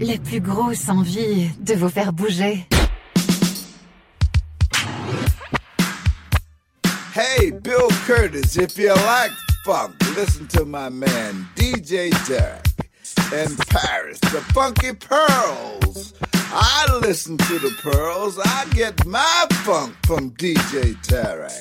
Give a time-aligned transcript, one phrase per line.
[0.00, 2.66] la plus grosse envie de vous faire bouger.
[7.14, 9.32] Hey, Bill Curtis, if you like
[9.64, 12.64] funk, listen to my man DJ Derek
[13.32, 16.14] in Paris, the Funky Pearls.
[16.52, 18.38] I listen to the Pearls.
[18.38, 21.52] I get my funk from DJ Derek.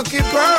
[0.00, 0.49] On the Funky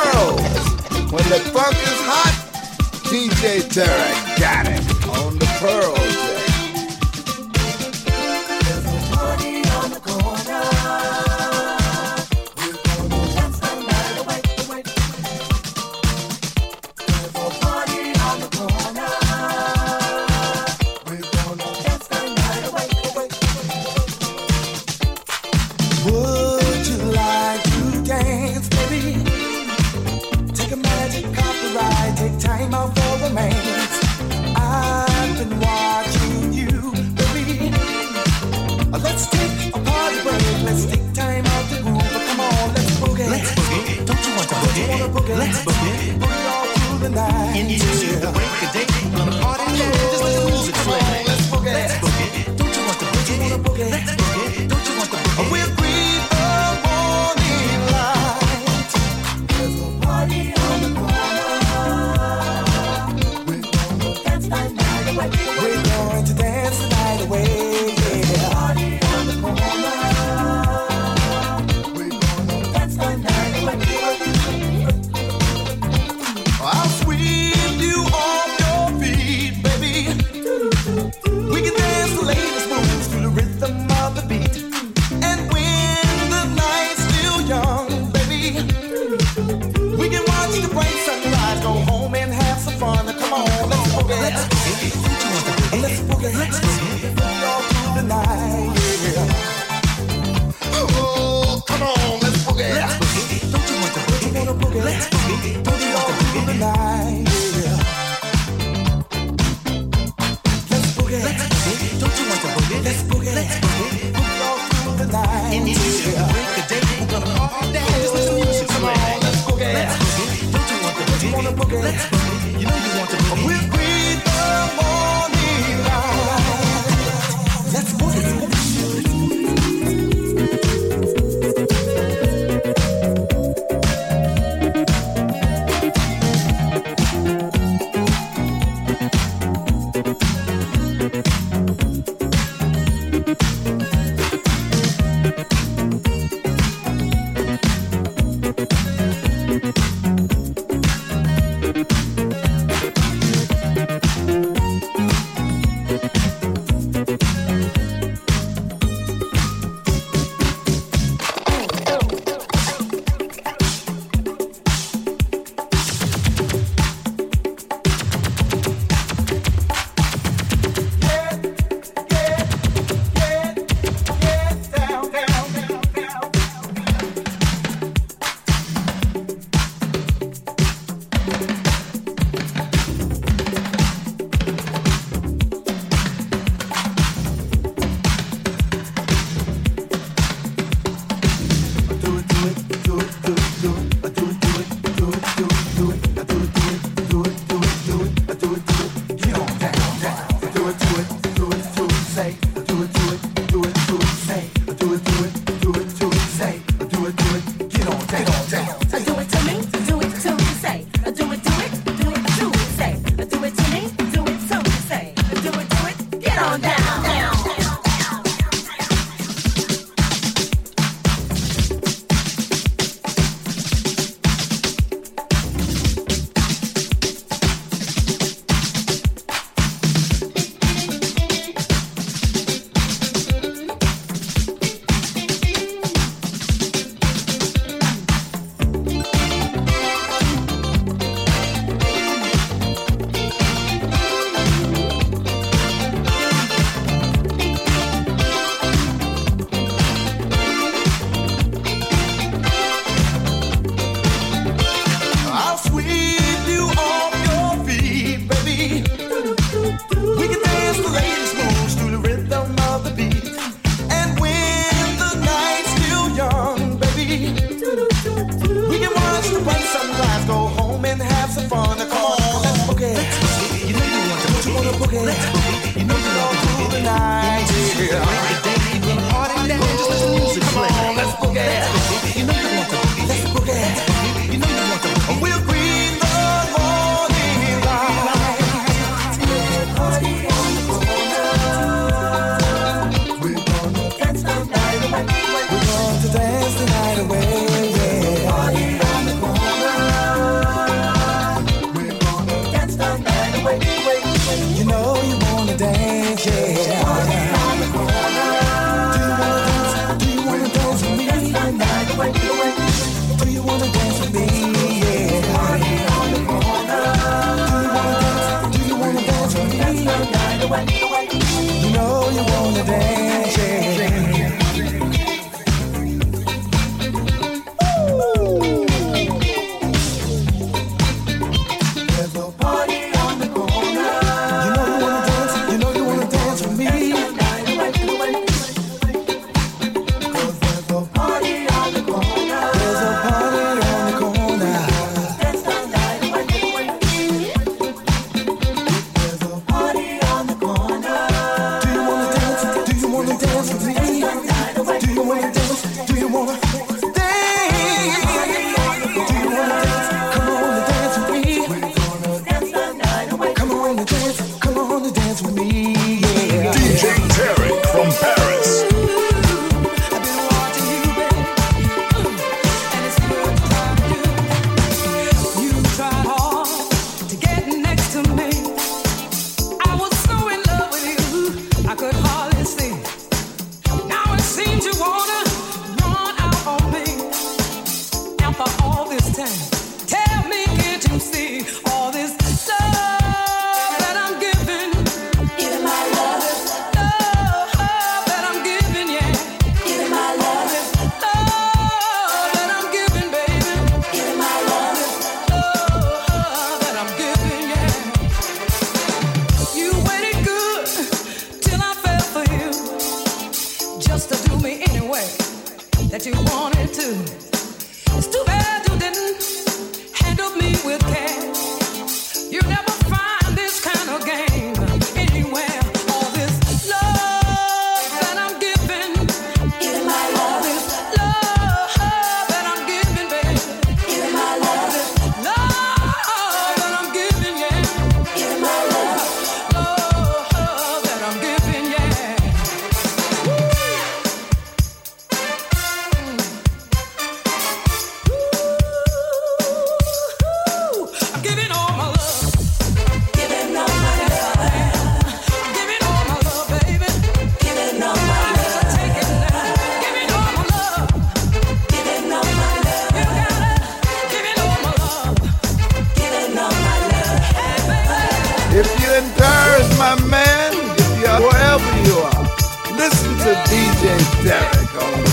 [473.72, 475.11] DJ Derek on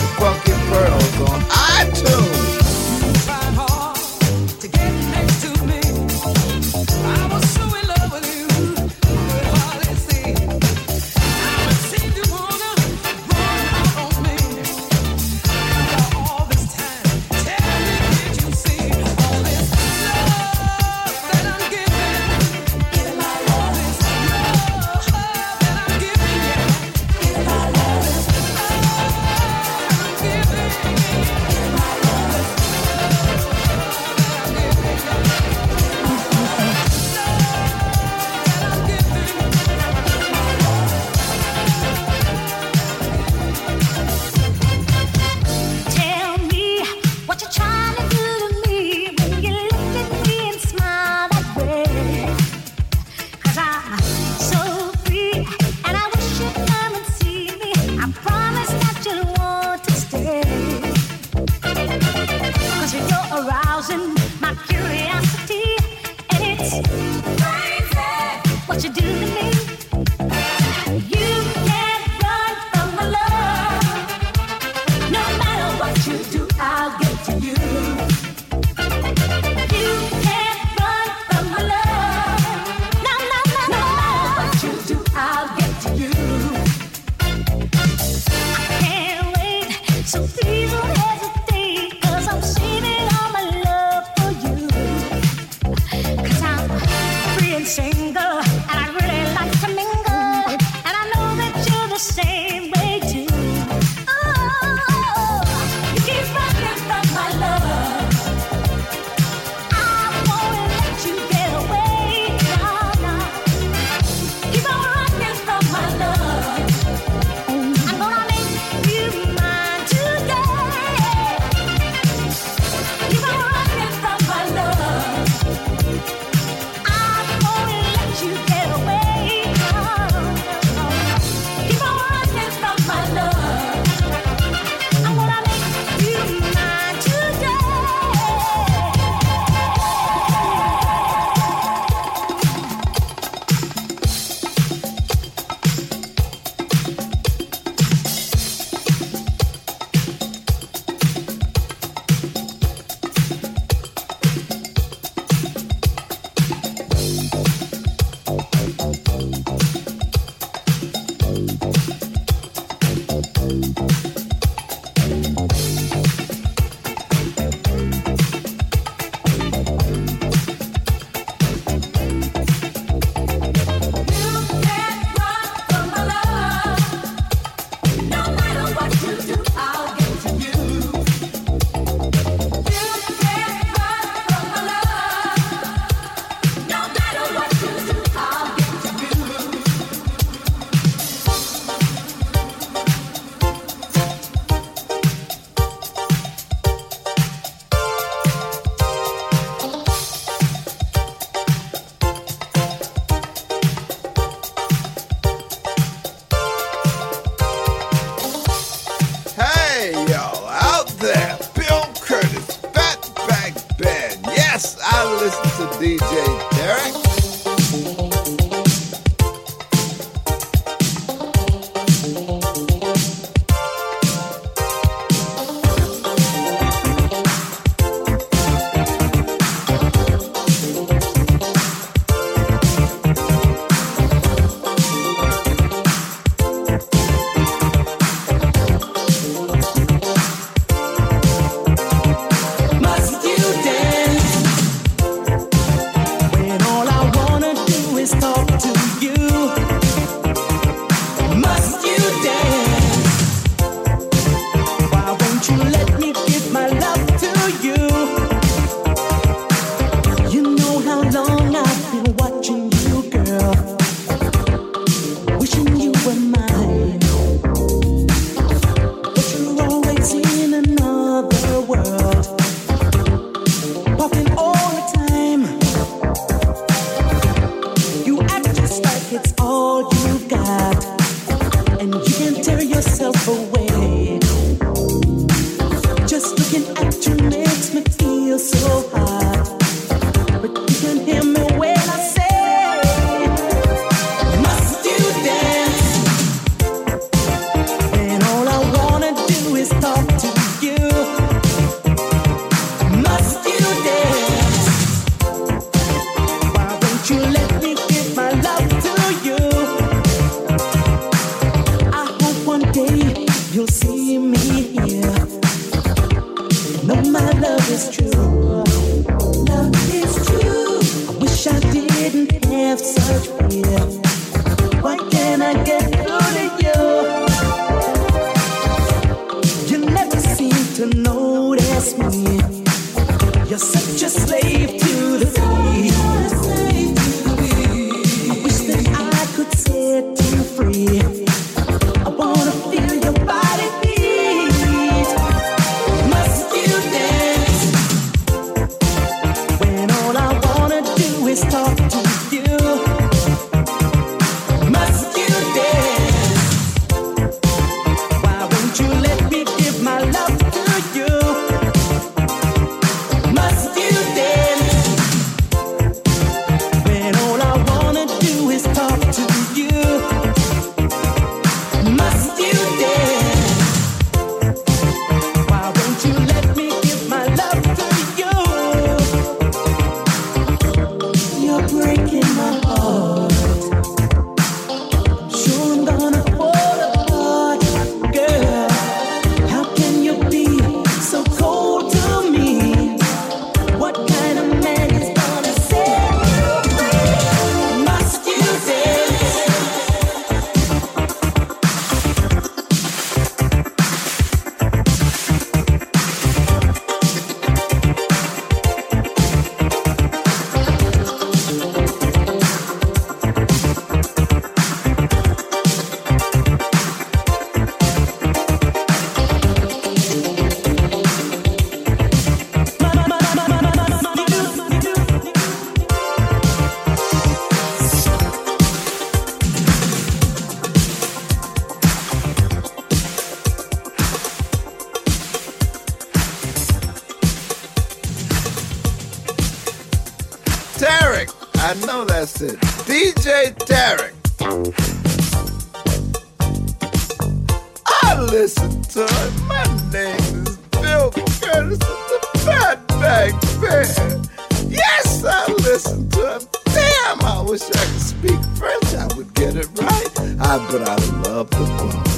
[448.59, 454.29] My name is Bill Curtis the Bad Band.
[454.69, 456.57] Yes, I listen to it.
[456.65, 458.93] Damn, I wish I could speak French.
[458.95, 460.19] I would get it right.
[460.41, 462.08] I, but I love the funk.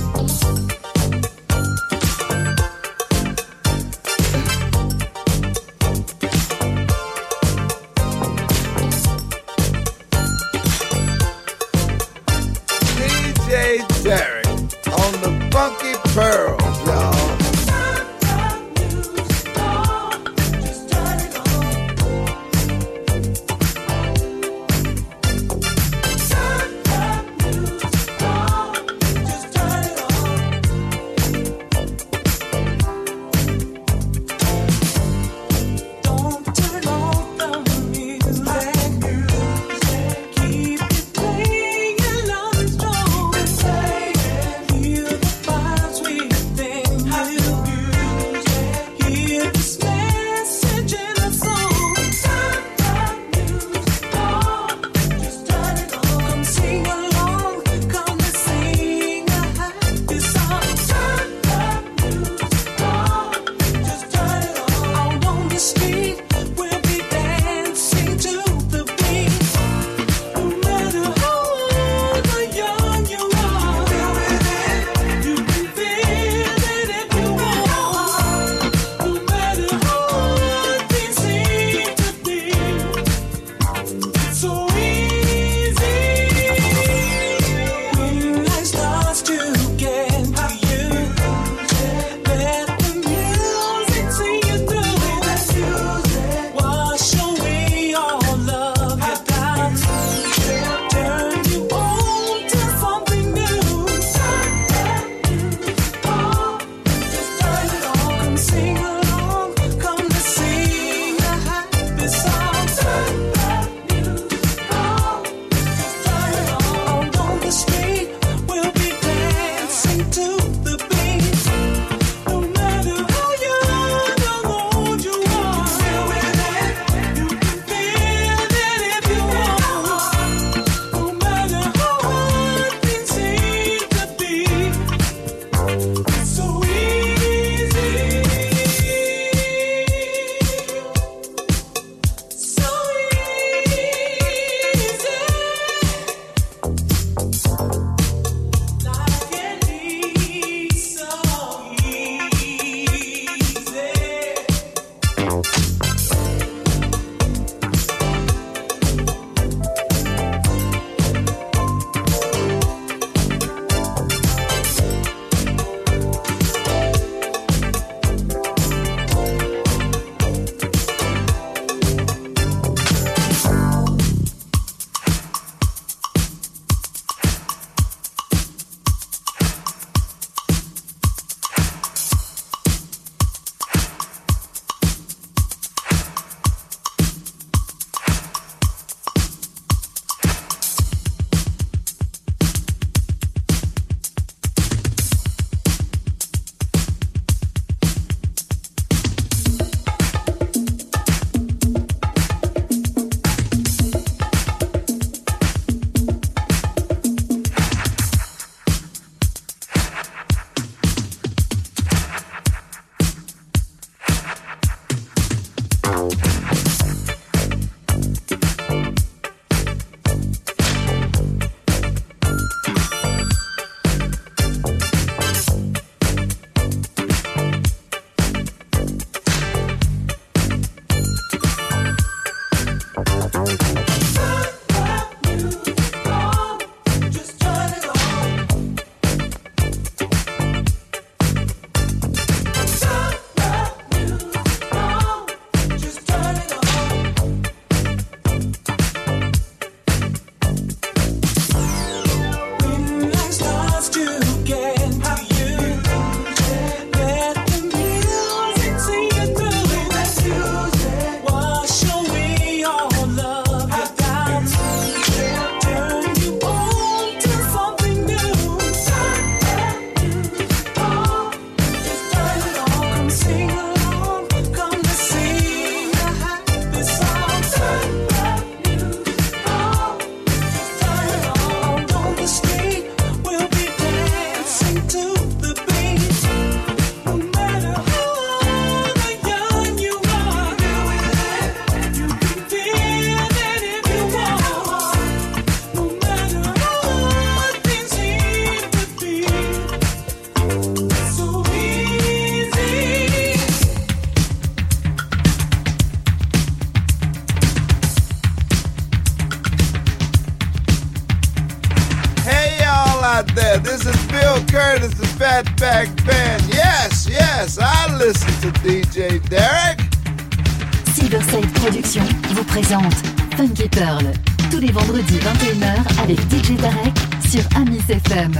[324.49, 326.93] Tous les vendredis 21h avec DJ Derek
[327.29, 328.31] sur Amis FM.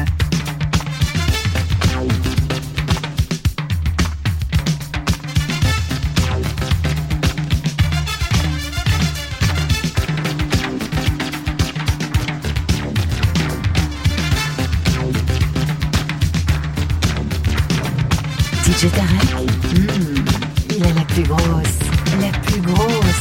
[18.63, 19.35] DJ Tarek,
[19.73, 20.15] hmm,
[20.69, 21.41] il a la plus grosse,
[22.21, 23.20] la plus grosse,